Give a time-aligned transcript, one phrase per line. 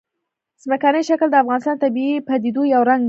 [0.63, 2.99] ځمکنی شکل د افغانستان د طبیعي پدیدو یو رنګ دی.